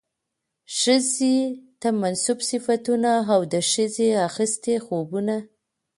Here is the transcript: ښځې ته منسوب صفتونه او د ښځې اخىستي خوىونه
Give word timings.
ښځې 0.79 1.35
ته 1.81 1.89
منسوب 2.01 2.39
صفتونه 2.49 3.11
او 3.33 3.41
د 3.53 3.55
ښځې 3.71 4.09
اخىستي 4.27 4.75
خوىونه 4.85 5.37